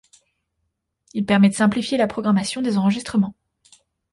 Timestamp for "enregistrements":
2.79-3.35